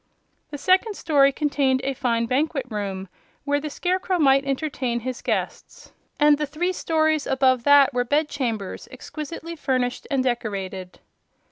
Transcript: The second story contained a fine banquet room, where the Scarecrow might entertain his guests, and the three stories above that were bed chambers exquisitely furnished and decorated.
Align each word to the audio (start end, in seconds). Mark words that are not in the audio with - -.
The 0.49 0.57
second 0.57 0.95
story 0.95 1.31
contained 1.31 1.81
a 1.83 1.93
fine 1.93 2.25
banquet 2.25 2.65
room, 2.71 3.07
where 3.43 3.59
the 3.59 3.69
Scarecrow 3.69 4.17
might 4.17 4.43
entertain 4.45 5.01
his 5.01 5.21
guests, 5.21 5.91
and 6.19 6.39
the 6.39 6.47
three 6.47 6.73
stories 6.73 7.27
above 7.27 7.65
that 7.65 7.93
were 7.93 8.03
bed 8.03 8.27
chambers 8.27 8.87
exquisitely 8.91 9.55
furnished 9.55 10.07
and 10.09 10.23
decorated. 10.23 11.01